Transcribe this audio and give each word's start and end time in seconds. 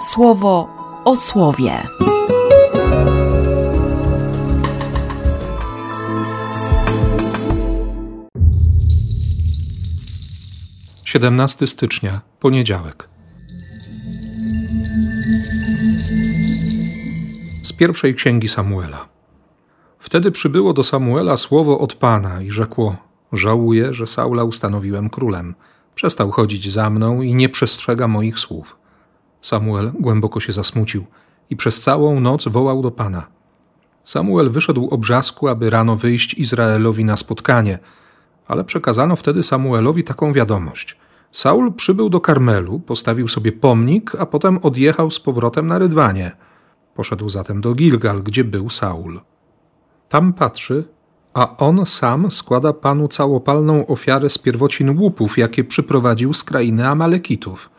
słowo 0.00 0.68
o 1.04 1.16
słowie. 1.16 1.72
Siedemnasty 11.04 11.66
stycznia, 11.66 12.20
poniedziałek. 12.40 13.08
Z 17.62 17.72
pierwszej 17.72 18.14
księgi 18.14 18.48
Samuela. 18.48 19.08
Wtedy 19.98 20.30
przybyło 20.30 20.72
do 20.72 20.84
Samuela 20.84 21.36
słowo 21.36 21.78
od 21.78 21.94
Pana 21.94 22.42
i 22.42 22.50
rzekło: 22.50 22.96
Żałuję, 23.32 23.94
że 23.94 24.06
Saula 24.06 24.44
ustanowiłem 24.44 25.10
królem. 25.10 25.54
Przestał 25.94 26.30
chodzić 26.30 26.72
za 26.72 26.90
mną 26.90 27.22
i 27.22 27.34
nie 27.34 27.48
przestrzega 27.48 28.08
moich 28.08 28.38
słów. 28.38 28.76
Samuel 29.48 29.92
głęboko 30.00 30.40
się 30.40 30.52
zasmucił 30.52 31.04
i 31.50 31.56
przez 31.56 31.80
całą 31.80 32.20
noc 32.20 32.48
wołał 32.48 32.82
do 32.82 32.90
Pana. 32.90 33.26
Samuel 34.04 34.50
wyszedł 34.50 34.88
o 34.90 34.98
brzasku, 34.98 35.48
aby 35.48 35.70
rano 35.70 35.96
wyjść 35.96 36.34
Izraelowi 36.34 37.04
na 37.04 37.16
spotkanie, 37.16 37.78
ale 38.46 38.64
przekazano 38.64 39.16
wtedy 39.16 39.42
Samuelowi 39.42 40.04
taką 40.04 40.32
wiadomość. 40.32 40.96
Saul 41.32 41.72
przybył 41.72 42.08
do 42.08 42.20
Karmelu, 42.20 42.80
postawił 42.80 43.28
sobie 43.28 43.52
pomnik, 43.52 44.12
a 44.18 44.26
potem 44.26 44.58
odjechał 44.62 45.10
z 45.10 45.20
powrotem 45.20 45.66
na 45.66 45.78
Rydwanie. 45.78 46.36
Poszedł 46.94 47.28
zatem 47.28 47.60
do 47.60 47.74
Gilgal, 47.74 48.22
gdzie 48.22 48.44
był 48.44 48.70
Saul. 48.70 49.20
Tam 50.08 50.32
patrzy, 50.32 50.84
a 51.34 51.56
on 51.56 51.86
sam 51.86 52.30
składa 52.30 52.72
panu 52.72 53.08
całopalną 53.08 53.86
ofiarę 53.86 54.30
z 54.30 54.38
pierwocin 54.38 54.98
łupów, 54.98 55.38
jakie 55.38 55.64
przyprowadził 55.64 56.34
z 56.34 56.44
krainy 56.44 56.88
Amalekitów. 56.88 57.77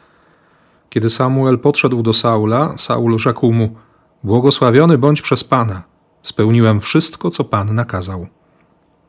Kiedy 0.89 1.09
Samuel 1.09 1.59
podszedł 1.59 2.01
do 2.01 2.13
Saula, 2.13 2.77
Saul 2.77 3.19
rzekł 3.19 3.51
mu: 3.51 3.75
Błogosławiony 4.23 4.97
bądź 4.97 5.21
przez 5.21 5.43
Pana. 5.43 5.83
Spełniłem 6.21 6.79
wszystko, 6.79 7.29
co 7.29 7.43
Pan 7.43 7.75
nakazał. 7.75 8.27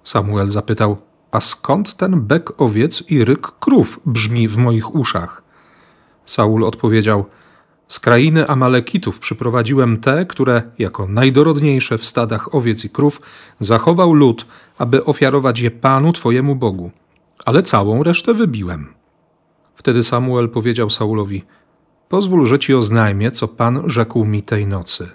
Samuel 0.05 0.51
zapytał: 0.51 0.97
A 1.31 1.41
skąd 1.41 1.97
ten 1.97 2.21
bek 2.21 2.61
owiec 2.61 3.11
i 3.11 3.25
ryk 3.25 3.53
krów 3.61 4.01
brzmi 4.07 4.49
w 4.49 4.57
moich 4.57 4.95
uszach? 4.95 5.43
Saul 6.27 6.65
odpowiedział: 6.65 7.25
Z 7.89 8.01
krainy 8.01 8.49
Amalekitów 8.49 9.19
przyprowadziłem 9.19 10.01
te, 10.01 10.27
które, 10.27 10.63
jako 10.79 11.07
najdorodniejsze 11.09 11.99
w 11.99 12.07
stadach 12.07 12.55
owiec 12.55 12.85
i 12.85 12.91
krów, 12.91 13.21
zachował 13.61 14.13
lud, 14.15 14.47
aby 14.79 15.05
ofiarować 15.05 15.61
je 15.61 15.71
Panu 15.71 16.13
Twojemu 16.13 16.57
Bogu. 16.57 16.91
Ale 17.45 17.63
całą 17.63 18.03
resztę 18.03 18.35
wybiłem. 18.35 18.95
Wtedy 19.77 20.03
Samuel 20.03 20.49
powiedział 20.49 20.91
Saulowi: 20.91 21.45
Pozwól, 22.11 22.47
że 22.47 22.59
ci 22.59 22.75
oznajmię, 22.75 23.31
co 23.31 23.49
Pan 23.49 23.83
rzekł 23.87 24.25
mi 24.25 24.43
tej 24.43 24.67
nocy. 24.67 25.09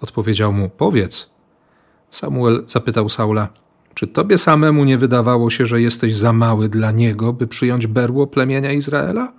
Odpowiedział 0.00 0.52
mu: 0.52 0.68
Powiedz. 0.68 1.30
Samuel 2.10 2.64
zapytał 2.66 3.08
Saula: 3.08 3.48
Czy 3.94 4.06
tobie 4.06 4.38
samemu 4.38 4.84
nie 4.84 4.98
wydawało 4.98 5.50
się, 5.50 5.66
że 5.66 5.80
jesteś 5.80 6.16
za 6.16 6.32
mały 6.32 6.68
dla 6.68 6.90
niego, 6.90 7.32
by 7.32 7.46
przyjąć 7.46 7.86
berło 7.86 8.26
plemienia 8.26 8.72
Izraela? 8.72 9.32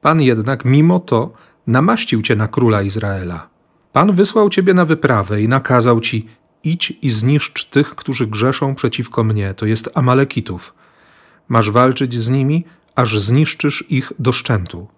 Pan 0.00 0.20
jednak 0.20 0.64
mimo 0.64 1.00
to 1.00 1.32
namaścił 1.66 2.22
cię 2.22 2.36
na 2.36 2.48
króla 2.48 2.82
Izraela. 2.82 3.48
Pan 3.92 4.12
wysłał 4.12 4.50
ciebie 4.50 4.74
na 4.74 4.84
wyprawę 4.84 5.42
i 5.42 5.48
nakazał 5.48 6.00
ci: 6.00 6.28
idź 6.64 6.98
i 7.02 7.10
zniszcz 7.10 7.64
tych, 7.64 7.94
którzy 7.94 8.26
grzeszą 8.26 8.74
przeciwko 8.74 9.24
mnie, 9.24 9.54
to 9.54 9.66
jest 9.66 9.90
Amalekitów. 9.94 10.74
Masz 11.48 11.70
walczyć 11.70 12.20
z 12.20 12.28
nimi, 12.28 12.64
aż 12.94 13.20
zniszczysz 13.20 13.84
ich 13.88 14.12
do 14.18 14.32
szczętu. 14.32 14.97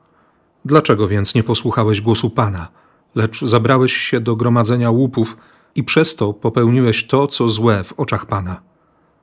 Dlaczego 0.65 1.09
więc 1.09 1.35
nie 1.35 1.43
posłuchałeś 1.43 2.01
głosu 2.01 2.31
Pana, 2.31 2.69
lecz 3.15 3.45
zabrałeś 3.45 3.97
się 3.97 4.21
do 4.21 4.37
gromadzenia 4.37 4.91
łupów 4.91 5.37
i 5.75 5.85
przez 5.85 6.17
to 6.17 6.33
popełniłeś 6.33 7.07
to, 7.07 7.27
co 7.27 7.49
złe 7.49 7.85
w 7.85 7.93
oczach 7.93 8.27
Pana? 8.27 8.61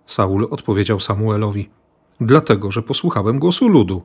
Saul 0.06 0.48
odpowiedział 0.52 1.00
Samuelowi: 1.00 1.70
Dlatego, 2.22 2.72
że 2.72 2.82
posłuchałem 2.82 3.40
głosu 3.40 3.70
ludu. 3.70 4.02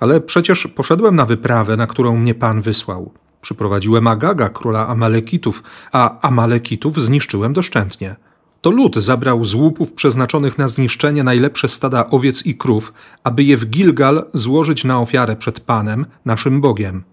Ale 0.00 0.20
przecież 0.20 0.66
poszedłem 0.66 1.16
na 1.16 1.26
wyprawę, 1.26 1.76
na 1.76 1.86
którą 1.86 2.16
mnie 2.16 2.34
Pan 2.34 2.60
wysłał. 2.60 3.12
Przyprowadziłem 3.40 4.06
Agaga, 4.06 4.48
króla 4.48 4.88
Amalekitów, 4.88 5.62
a 5.92 6.20
Amalekitów 6.20 7.02
zniszczyłem 7.02 7.52
doszczętnie. 7.52 8.16
To 8.64 8.70
lud 8.70 8.96
zabrał 8.96 9.44
z 9.44 9.54
łupów 9.54 9.92
przeznaczonych 9.92 10.58
na 10.58 10.68
zniszczenie 10.68 11.22
najlepsze 11.22 11.68
stada 11.68 12.10
owiec 12.10 12.46
i 12.46 12.54
krów, 12.54 12.92
aby 13.24 13.42
je 13.42 13.56
w 13.56 13.66
Gilgal 13.66 14.24
złożyć 14.34 14.84
na 14.84 15.00
ofiarę 15.00 15.36
przed 15.36 15.60
Panem, 15.60 16.06
naszym 16.24 16.60
Bogiem. 16.60 17.04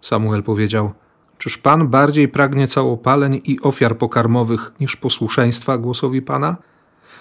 Samuel 0.00 0.42
powiedział: 0.42 0.92
Czyż 1.38 1.58
Pan 1.58 1.88
bardziej 1.88 2.28
pragnie 2.28 2.68
całopaleń 2.68 3.40
i 3.44 3.60
ofiar 3.60 3.98
pokarmowych 3.98 4.72
niż 4.80 4.96
posłuszeństwa 4.96 5.78
głosowi 5.78 6.22
Pana? 6.22 6.56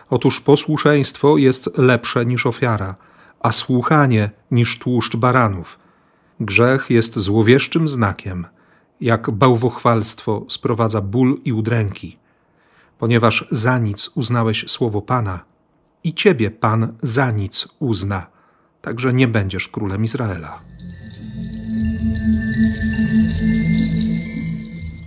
Otóż 0.10 0.42
posłuszeństwo 0.42 1.38
jest 1.38 1.78
lepsze 1.78 2.26
niż 2.26 2.46
ofiara, 2.46 2.96
a 3.40 3.52
słuchanie 3.52 4.30
niż 4.52 4.80
tłuszcz 4.80 5.16
baranów. 5.16 5.80
Grzech 6.40 6.90
jest 6.90 7.20
złowieszczym 7.20 7.88
znakiem, 7.88 8.46
jak 9.02 9.32
bałwochwalstwo 9.32 10.46
sprowadza 10.50 11.02
ból 11.02 11.42
i 11.46 11.54
udręki 11.54 12.25
ponieważ 13.00 13.48
za 13.52 13.78
nic 13.78 14.12
uznałeś 14.16 14.66
słowo 14.68 15.02
Pana 15.02 15.44
i 16.04 16.14
ciebie 16.14 16.52
Pan 16.52 16.94
za 17.02 17.32
nic 17.32 17.68
uzna, 17.80 18.28
także 18.82 19.14
nie 19.14 19.28
będziesz 19.28 19.68
królem 19.68 20.04
Izraela. 20.04 20.60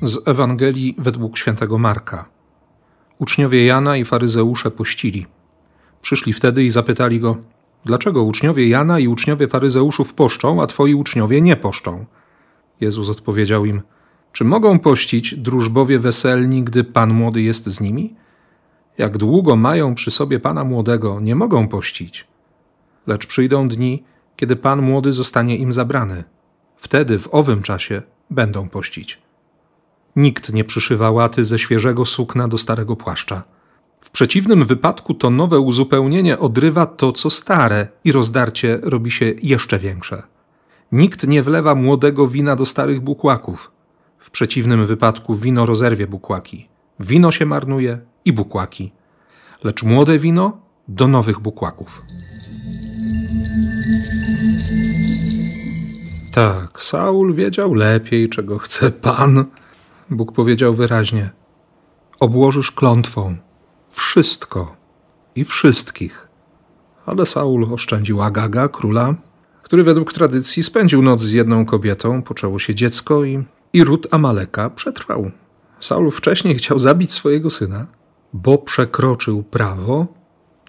Z 0.02 0.28
Ewangelii 0.28 0.94
według 0.98 1.38
świętego 1.38 1.78
Marka. 1.78 2.24
Uczniowie 3.18 3.66
Jana 3.66 3.96
i 3.96 4.04
faryzeusze 4.04 4.70
pościli. 4.70 5.26
Przyszli 6.02 6.32
wtedy 6.32 6.64
i 6.64 6.70
zapytali 6.70 7.20
go: 7.20 7.36
Dlaczego 7.84 8.22
uczniowie 8.22 8.68
Jana 8.68 8.98
i 8.98 9.08
uczniowie 9.08 9.48
faryzeuszów 9.48 10.14
poszczą, 10.14 10.62
a 10.62 10.66
twoi 10.66 10.94
uczniowie 10.94 11.40
nie 11.40 11.56
poszczą? 11.56 12.06
Jezus 12.80 13.10
odpowiedział 13.10 13.64
im: 13.64 13.82
czy 14.32 14.44
mogą 14.44 14.78
pościć 14.78 15.34
drużbowie 15.34 15.98
weselni, 15.98 16.62
gdy 16.62 16.84
pan 16.84 17.14
młody 17.14 17.42
jest 17.42 17.66
z 17.66 17.80
nimi? 17.80 18.14
Jak 18.98 19.18
długo 19.18 19.56
mają 19.56 19.94
przy 19.94 20.10
sobie 20.10 20.40
pana 20.40 20.64
młodego, 20.64 21.20
nie 21.20 21.34
mogą 21.34 21.68
pościć. 21.68 22.26
Lecz 23.06 23.26
przyjdą 23.26 23.68
dni, 23.68 24.02
kiedy 24.36 24.56
pan 24.56 24.82
młody 24.82 25.12
zostanie 25.12 25.56
im 25.56 25.72
zabrany. 25.72 26.24
Wtedy, 26.76 27.18
w 27.18 27.34
owym 27.34 27.62
czasie, 27.62 28.02
będą 28.30 28.68
pościć. 28.68 29.18
Nikt 30.16 30.52
nie 30.52 30.64
przyszywa 30.64 31.10
łaty 31.10 31.44
ze 31.44 31.58
świeżego 31.58 32.06
sukna 32.06 32.48
do 32.48 32.58
starego 32.58 32.96
płaszcza. 32.96 33.42
W 34.00 34.10
przeciwnym 34.10 34.64
wypadku 34.64 35.14
to 35.14 35.30
nowe 35.30 35.60
uzupełnienie 35.60 36.38
odrywa 36.38 36.86
to, 36.86 37.12
co 37.12 37.30
stare, 37.30 37.88
i 38.04 38.12
rozdarcie 38.12 38.78
robi 38.82 39.10
się 39.10 39.34
jeszcze 39.42 39.78
większe. 39.78 40.22
Nikt 40.92 41.26
nie 41.26 41.42
wlewa 41.42 41.74
młodego 41.74 42.28
wina 42.28 42.56
do 42.56 42.66
starych 42.66 43.00
bukłaków 43.00 43.70
w 44.18 44.30
przeciwnym 44.30 44.86
wypadku 44.86 45.34
wino 45.34 45.66
rozerwie 45.66 46.06
bukłaki. 46.06 46.68
Wino 47.00 47.32
się 47.32 47.46
marnuje 47.46 47.98
i 48.24 48.32
bukłaki. 48.32 48.92
Lecz 49.64 49.82
młode 49.82 50.18
wino 50.18 50.60
do 50.88 51.08
nowych 51.08 51.40
bukłaków. 51.40 52.02
Tak, 56.32 56.82
Saul 56.82 57.34
wiedział 57.34 57.74
lepiej, 57.74 58.28
czego 58.28 58.58
chce 58.58 58.90
Pan. 58.90 59.44
Bóg 60.10 60.32
powiedział 60.32 60.74
wyraźnie: 60.74 61.30
Obłożysz 62.20 62.72
klątwą 62.72 63.36
wszystko 63.90 64.76
i 65.36 65.44
wszystkich. 65.44 66.28
Ale 67.06 67.26
Saul 67.26 67.74
oszczędził 67.74 68.22
Agaga, 68.22 68.68
króla, 68.68 69.14
który 69.62 69.84
według 69.84 70.12
tradycji 70.12 70.62
spędził 70.62 71.02
noc 71.02 71.20
z 71.20 71.32
jedną 71.32 71.64
kobietą, 71.64 72.22
poczęło 72.22 72.58
się 72.58 72.74
dziecko 72.74 73.24
i 73.24 73.44
i 73.72 73.84
ród 73.84 74.06
Amaleka 74.10 74.70
przetrwał. 74.70 75.30
Saul 75.80 76.10
wcześniej 76.10 76.54
chciał 76.54 76.78
zabić 76.78 77.12
swojego 77.12 77.50
syna, 77.50 77.86
bo 78.32 78.58
przekroczył 78.58 79.42
prawo, 79.42 80.06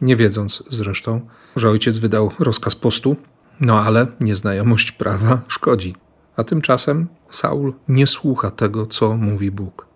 nie 0.01 0.16
wiedząc 0.16 0.63
zresztą, 0.69 1.22
że 1.56 1.69
ojciec 1.69 1.98
wydał 1.98 2.31
rozkaz 2.40 2.75
postu, 2.75 3.16
no 3.60 3.81
ale 3.81 4.07
nieznajomość 4.19 4.92
prawa 4.92 5.42
szkodzi. 5.48 5.96
A 6.36 6.44
tymczasem 6.44 7.07
Saul 7.30 7.74
nie 7.88 8.07
słucha 8.07 8.51
tego, 8.51 8.88
co 8.88 9.18
mówi 9.18 9.52
Bóg. 9.52 9.88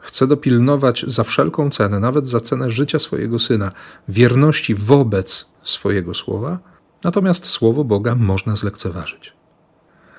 Chce 0.00 0.26
dopilnować 0.26 1.04
za 1.06 1.24
wszelką 1.24 1.70
cenę, 1.70 2.00
nawet 2.00 2.28
za 2.28 2.40
cenę 2.40 2.70
życia 2.70 2.98
swojego 2.98 3.38
syna, 3.38 3.72
wierności 4.08 4.74
wobec 4.74 5.50
swojego 5.62 6.14
słowa, 6.14 6.58
natomiast 7.04 7.46
słowo 7.46 7.84
Boga 7.84 8.14
można 8.14 8.56
zlekceważyć. 8.56 9.32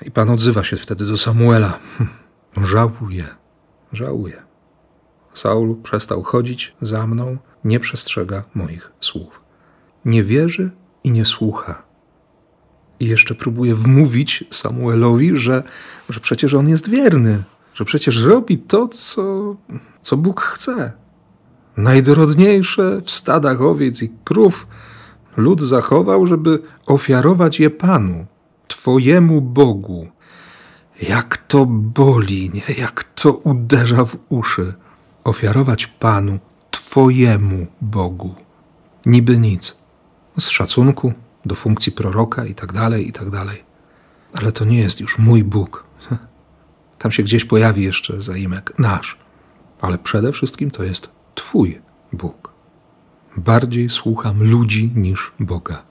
I 0.01 0.11
Pan 0.11 0.29
odzywa 0.29 0.63
się 0.63 0.77
wtedy 0.77 1.05
do 1.05 1.17
Samuela. 1.17 1.79
Żałuję, 2.57 3.25
żałuję. 3.93 4.41
Saul 5.33 5.81
przestał 5.83 6.23
chodzić 6.23 6.75
za 6.81 7.07
mną, 7.07 7.37
nie 7.63 7.79
przestrzega 7.79 8.43
moich 8.53 8.91
słów. 9.01 9.41
Nie 10.05 10.23
wierzy 10.23 10.71
i 11.03 11.11
nie 11.11 11.25
słucha. 11.25 11.83
I 12.99 13.07
jeszcze 13.07 13.35
próbuje 13.35 13.75
wmówić 13.75 14.43
Samuelowi, 14.51 15.37
że, 15.37 15.63
że 16.09 16.19
przecież 16.19 16.53
on 16.53 16.69
jest 16.69 16.89
wierny, 16.89 17.43
że 17.73 17.85
przecież 17.85 18.23
robi 18.23 18.57
to, 18.57 18.87
co, 18.87 19.55
co 20.01 20.17
Bóg 20.17 20.41
chce. 20.41 20.93
Najdorodniejsze 21.77 23.01
w 23.01 23.11
stadach 23.11 23.61
owiec 23.61 24.03
i 24.03 24.11
krów 24.23 24.67
lud 25.37 25.61
zachował, 25.61 26.27
żeby 26.27 26.59
ofiarować 26.85 27.59
je 27.59 27.69
Panu, 27.69 28.25
Twojemu 28.67 29.41
Bogu. 29.41 30.07
Jak 31.01 31.37
to 31.37 31.65
boli, 31.65 32.51
nie? 32.53 32.75
jak 32.77 33.03
to 33.03 33.33
uderza 33.33 34.05
w 34.05 34.17
uszy. 34.29 34.73
Ofiarować 35.23 35.87
Panu, 35.87 36.39
Twojemu 36.71 37.67
Bogu. 37.81 38.35
Niby 39.05 39.37
nic. 39.37 39.77
Z 40.39 40.49
szacunku 40.49 41.13
do 41.45 41.55
funkcji 41.55 41.91
proroka 41.91 42.45
i 42.45 42.55
tak 42.55 42.73
dalej, 42.73 43.07
i 43.07 43.11
tak 43.11 43.29
dalej. 43.29 43.63
Ale 44.33 44.51
to 44.51 44.65
nie 44.65 44.79
jest 44.79 45.01
już 45.01 45.17
mój 45.17 45.43
Bóg. 45.43 45.83
Tam 46.99 47.11
się 47.11 47.23
gdzieś 47.23 47.45
pojawi 47.45 47.83
jeszcze 47.83 48.21
zaimek 48.21 48.73
nasz. 48.79 49.17
Ale 49.81 49.97
przede 49.97 50.31
wszystkim 50.31 50.71
to 50.71 50.83
jest 50.83 51.09
Twój 51.35 51.81
Bóg. 52.13 52.51
Bardziej 53.37 53.89
słucham 53.89 54.43
ludzi 54.43 54.91
niż 54.95 55.31
Boga. 55.39 55.83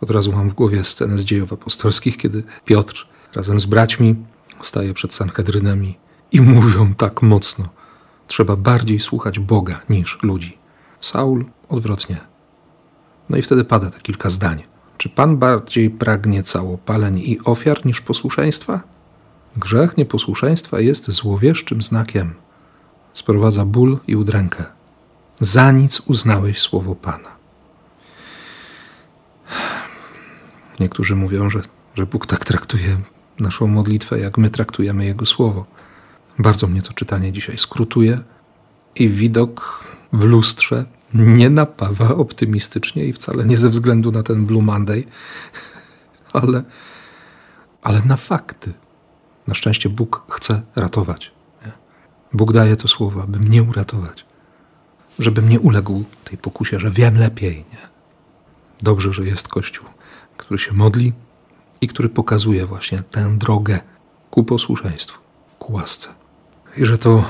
Od 0.00 0.10
razu 0.10 0.32
mam 0.32 0.48
w 0.48 0.54
głowie 0.54 0.84
scenę 0.84 1.18
z 1.18 1.24
dziejów 1.24 1.52
apostolskich, 1.52 2.16
kiedy 2.16 2.44
Piotr 2.64 3.06
razem 3.34 3.60
z 3.60 3.66
braćmi 3.66 4.16
staje 4.60 4.94
przed 4.94 5.14
Sanhedrynem 5.14 5.84
i, 5.84 5.98
i 6.32 6.40
mówią 6.40 6.94
tak 6.94 7.22
mocno: 7.22 7.68
Trzeba 8.26 8.56
bardziej 8.56 9.00
słuchać 9.00 9.38
Boga 9.38 9.80
niż 9.88 10.18
ludzi. 10.22 10.58
Saul 11.00 11.44
odwrotnie. 11.68 12.16
No 13.30 13.36
i 13.36 13.42
wtedy 13.42 13.64
pada 13.64 13.90
te 13.90 14.00
kilka 14.00 14.30
zdań. 14.30 14.62
Czy 14.98 15.08
Pan 15.08 15.36
bardziej 15.36 15.90
pragnie 15.90 16.42
całopaleń 16.42 17.18
i 17.18 17.38
ofiar 17.44 17.86
niż 17.86 18.00
posłuszeństwa? 18.00 18.80
Grzech 19.56 19.96
nieposłuszeństwa 19.96 20.80
jest 20.80 21.10
złowieszczym 21.10 21.82
znakiem. 21.82 22.34
Sprowadza 23.14 23.64
ból 23.64 23.98
i 24.06 24.16
udrękę. 24.16 24.64
Za 25.40 25.72
nic 25.72 26.00
uznałeś 26.00 26.60
słowo 26.60 26.94
Pana. 26.94 27.28
Niektórzy 30.80 31.16
mówią, 31.16 31.50
że, 31.50 31.62
że 31.94 32.06
Bóg 32.06 32.26
tak 32.26 32.44
traktuje 32.44 32.96
naszą 33.38 33.66
modlitwę, 33.66 34.18
jak 34.18 34.38
my 34.38 34.50
traktujemy 34.50 35.04
Jego 35.04 35.26
słowo. 35.26 35.66
Bardzo 36.38 36.66
mnie 36.66 36.82
to 36.82 36.92
czytanie 36.92 37.32
dzisiaj 37.32 37.58
skrutuje 37.58 38.20
i 38.96 39.08
widok 39.08 39.84
w 40.12 40.24
lustrze 40.24 40.84
nie 41.14 41.50
napawa 41.50 42.14
optymistycznie 42.14 43.04
i 43.04 43.12
wcale 43.12 43.44
nie 43.44 43.58
ze 43.58 43.70
względu 43.70 44.12
na 44.12 44.22
ten 44.22 44.46
Blue 44.46 44.62
Monday, 44.62 45.04
ale, 46.32 46.62
ale 47.82 48.02
na 48.02 48.16
fakty. 48.16 48.72
Na 49.46 49.54
szczęście 49.54 49.88
Bóg 49.88 50.22
chce 50.30 50.62
ratować. 50.76 51.32
Bóg 52.32 52.52
daje 52.52 52.76
to 52.76 52.88
słowo, 52.88 53.22
aby 53.22 53.38
mnie 53.38 53.62
uratować. 53.62 54.24
Żebym 55.18 55.48
nie 55.48 55.60
uległ 55.60 56.04
tej 56.24 56.38
pokusie, 56.38 56.78
że 56.78 56.90
wiem 56.90 57.18
lepiej. 57.18 57.56
Nie? 57.56 57.88
Dobrze, 58.82 59.12
że 59.12 59.24
jest 59.24 59.48
Kościół, 59.48 59.86
który 60.36 60.58
się 60.58 60.72
modli 60.72 61.12
i 61.82 61.88
który 61.88 62.08
pokazuje 62.08 62.66
właśnie 62.66 62.98
tę 62.98 63.38
drogę 63.38 63.80
ku 64.30 64.44
posłuszeństwu, 64.44 65.18
ku 65.58 65.72
łasce. 65.72 66.08
I 66.76 66.86
że 66.86 66.98
to 66.98 67.24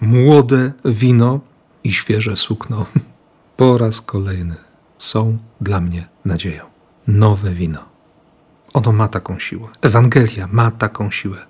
młode 0.00 0.72
wino 0.84 1.40
i 1.84 1.92
świeże 1.92 2.36
sukno 2.36 2.86
po 3.56 3.78
raz 3.78 4.00
kolejny 4.00 4.56
są 4.98 5.38
dla 5.60 5.80
mnie 5.80 6.08
nadzieją. 6.24 6.64
Nowe 7.06 7.50
wino. 7.50 7.84
Ono 8.72 8.92
ma 8.92 9.08
taką 9.08 9.38
siłę. 9.38 9.68
Ewangelia 9.82 10.48
ma 10.52 10.70
taką 10.70 11.10
siłę, 11.10 11.46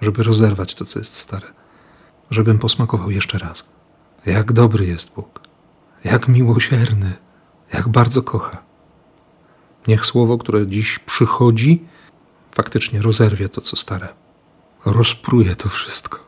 żeby 0.00 0.22
rozerwać 0.22 0.74
to, 0.74 0.84
co 0.84 0.98
jest 0.98 1.14
stare. 1.14 1.46
Żebym 2.30 2.58
posmakował 2.58 3.10
jeszcze 3.10 3.38
raz. 3.38 3.68
Jak 4.26 4.52
dobry 4.52 4.86
jest 4.86 5.14
Bóg. 5.14 5.40
Jak 6.04 6.28
miłosierny. 6.28 7.12
Jak 7.72 7.88
bardzo 7.88 8.22
kocha. 8.22 8.71
Niech 9.88 10.06
słowo, 10.06 10.38
które 10.38 10.66
dziś 10.66 10.98
przychodzi, 10.98 11.84
faktycznie 12.54 13.02
rozerwie 13.02 13.48
to, 13.48 13.60
co 13.60 13.76
stare. 13.76 14.08
Rozpruje 14.84 15.56
to 15.56 15.68
wszystko. 15.68 16.18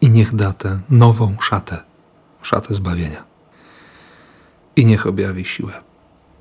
I 0.00 0.10
niech 0.10 0.34
da 0.34 0.52
tę 0.52 0.80
nową 0.90 1.36
szatę, 1.40 1.82
szatę 2.42 2.74
zbawienia. 2.74 3.24
I 4.76 4.86
niech 4.86 5.06
objawi 5.06 5.44
siłę. 5.44 5.72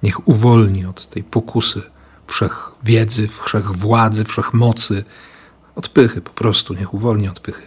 Niech 0.04 0.28
uwolni 0.28 0.86
od 0.86 1.08
tej 1.08 1.24
pokusy 1.24 1.82
wszechwiedzy, 2.28 3.28
wszechwładzy, 3.28 4.24
wszechmocy, 4.24 5.04
od 5.76 5.90
pychy 5.90 6.22
po 6.22 6.32
prostu, 6.32 6.74
niech 6.74 6.94
uwolni 6.94 7.30
od 7.30 7.40
pychy. 7.40 7.62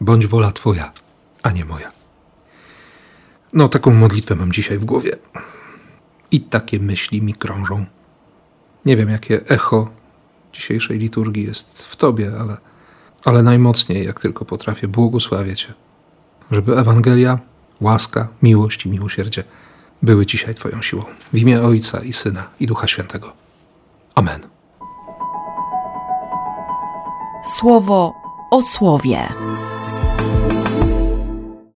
Bądź 0.00 0.26
wola 0.26 0.52
Twoja, 0.52 0.92
a 1.42 1.50
nie 1.50 1.64
moja. 1.64 1.92
No, 3.52 3.68
taką 3.68 3.90
modlitwę 3.90 4.34
mam 4.34 4.52
dzisiaj 4.52 4.78
w 4.78 4.84
głowie. 4.84 5.16
I 6.30 6.40
takie 6.40 6.80
myśli 6.80 7.22
mi 7.22 7.34
krążą. 7.34 7.86
Nie 8.86 8.96
wiem, 8.96 9.08
jakie 9.08 9.46
echo 9.48 9.88
dzisiejszej 10.52 10.98
liturgii 10.98 11.44
jest 11.44 11.84
w 11.84 11.96
Tobie, 11.96 12.32
ale, 12.40 12.56
ale 13.24 13.42
najmocniej, 13.42 14.06
jak 14.06 14.20
tylko 14.20 14.44
potrafię, 14.44 14.88
błogosławię 14.88 15.56
Cię, 15.56 15.74
żeby 16.50 16.78
Ewangelia, 16.78 17.38
łaska, 17.80 18.28
miłość 18.42 18.86
i 18.86 18.88
miłosierdzie 18.88 19.44
były 20.02 20.26
dzisiaj 20.26 20.54
Twoją 20.54 20.82
siłą. 20.82 21.04
W 21.32 21.38
imię 21.38 21.62
Ojca 21.62 22.00
i 22.00 22.12
Syna 22.12 22.50
i 22.60 22.66
Ducha 22.66 22.86
Świętego. 22.86 23.32
Amen. 24.14 24.40
Słowo 27.58 28.14
o 28.50 28.62
słowie. 28.62 29.28